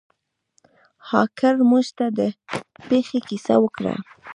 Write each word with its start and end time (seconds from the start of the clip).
هارکر 1.09 1.55
موږ 1.69 1.85
ته 1.97 2.05
د 2.17 2.19
پیښې 2.89 3.19
کیسه 3.29 3.55
وکړه. 3.63 3.95